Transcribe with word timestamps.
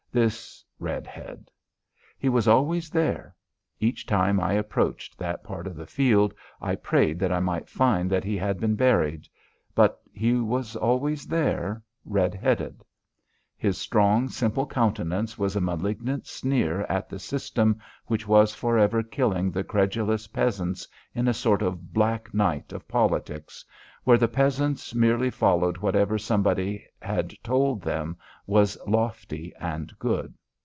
This 0.13 0.61
red 0.77 1.07
head. 1.07 1.49
He 2.19 2.27
was 2.27 2.45
always 2.45 2.89
there. 2.89 3.33
Each 3.79 4.05
time 4.05 4.41
I 4.41 4.51
approached 4.55 5.17
that 5.17 5.41
part 5.41 5.65
of 5.67 5.77
the 5.77 5.85
field 5.85 6.33
I 6.59 6.75
prayed 6.75 7.17
that 7.19 7.31
I 7.31 7.39
might 7.39 7.69
find 7.69 8.11
that 8.11 8.25
he 8.25 8.35
had 8.35 8.59
been 8.59 8.75
buried. 8.75 9.29
But 9.73 10.01
he 10.11 10.33
was 10.33 10.75
always 10.75 11.27
there 11.27 11.81
red 12.03 12.35
headed. 12.35 12.83
His 13.55 13.77
strong 13.77 14.27
simple 14.27 14.65
countenance 14.65 15.37
was 15.37 15.55
a 15.55 15.61
malignant 15.61 16.25
sneer 16.27 16.81
at 16.89 17.07
the 17.07 17.19
system 17.19 17.79
which 18.07 18.27
was 18.27 18.53
forever 18.55 19.03
killing 19.03 19.49
the 19.51 19.63
credulous 19.63 20.27
peasants 20.27 20.87
in 21.15 21.27
a 21.29 21.33
sort 21.33 21.61
of 21.61 21.93
black 21.93 22.33
night 22.33 22.73
of 22.73 22.87
politics, 22.87 23.63
where 24.03 24.17
the 24.17 24.27
peasants 24.27 24.95
merely 24.95 25.29
followed 25.29 25.77
whatever 25.77 26.17
somebody 26.17 26.83
had 27.03 27.31
told 27.43 27.83
them 27.83 28.17
was 28.47 28.75
lofty 28.87 29.53
and 29.59 29.93
good. 29.99 30.33